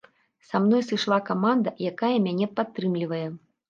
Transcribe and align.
Са 0.47 0.61
мной 0.63 0.83
сышла 0.87 1.19
каманда, 1.29 1.77
якая 1.93 2.13
мяне 2.27 2.53
падтрымлівае. 2.59 3.27